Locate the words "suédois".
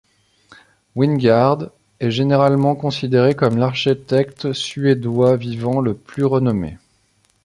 4.51-5.37